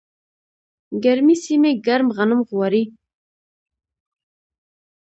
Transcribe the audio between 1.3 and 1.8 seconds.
سیمې